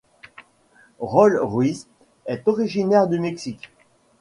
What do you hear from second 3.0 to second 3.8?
du Mexique.